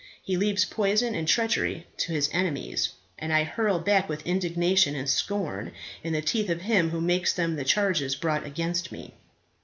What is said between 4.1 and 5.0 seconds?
indignation